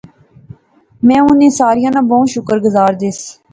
میں 1.05 1.19
انیں 1.29 1.55
ساریاں 1.59 1.91
نا 1.95 2.01
بہوں 2.09 2.25
شکر 2.35 2.57
گزار 2.65 2.91
دیس 3.01 3.19